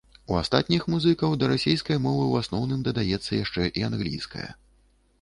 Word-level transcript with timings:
У 0.35 0.37
астатніх 0.37 0.87
музыкаў 0.93 1.35
да 1.43 1.51
раскай 1.51 2.01
мовы 2.07 2.23
ў 2.25 2.47
асноўным 2.47 2.81
дадаецца 2.91 3.31
яшчэ 3.43 3.71
і 3.79 3.89
англійская. 3.93 4.49